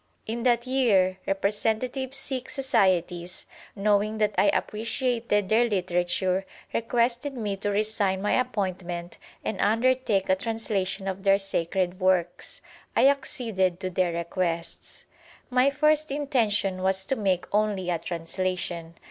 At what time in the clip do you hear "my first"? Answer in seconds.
15.51-16.09